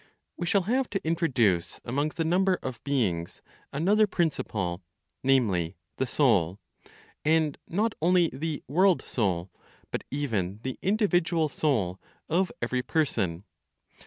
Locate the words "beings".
2.83-3.43